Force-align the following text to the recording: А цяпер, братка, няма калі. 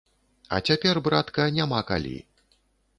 А 0.57 0.59
цяпер, 0.69 1.01
братка, 1.09 1.47
няма 1.59 1.85
калі. 1.93 2.17